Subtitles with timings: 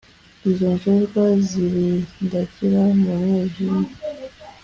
[0.49, 3.87] Izo njajwa zirindagira mu mwijima